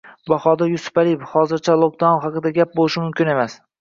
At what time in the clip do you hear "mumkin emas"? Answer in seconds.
3.09-3.59